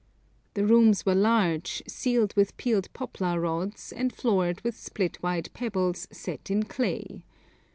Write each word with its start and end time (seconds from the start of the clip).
The 0.55 0.65
rooms 0.65 1.05
were 1.05 1.13
large, 1.13 1.83
ceiled 1.87 2.33
with 2.35 2.57
peeled 2.57 2.91
poplar 2.91 3.39
rods, 3.39 3.91
and 3.91 4.11
floored 4.11 4.59
with 4.61 4.75
split 4.75 5.17
white 5.17 5.53
pebbles 5.53 6.07
set 6.09 6.49
in 6.49 6.63
clay. 6.63 7.21